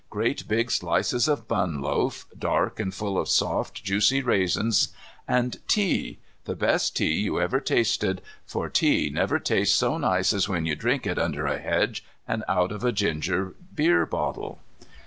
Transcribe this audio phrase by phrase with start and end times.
[0.09, 4.87] Great big slices of bunloaf, dark and full of soft, juicy raisins,
[5.27, 10.49] and tea, the best tea you ever tasted, for tea never tastes so nice as
[10.49, 14.57] when you drink it under a hedge and out of a ginger beer bottle.